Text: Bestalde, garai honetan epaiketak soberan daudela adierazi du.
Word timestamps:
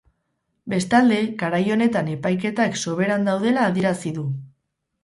Bestalde, 0.73 1.19
garai 1.43 1.61
honetan 1.75 2.11
epaiketak 2.17 2.81
soberan 2.87 3.31
daudela 3.33 3.71
adierazi 3.71 4.19
du. 4.21 4.27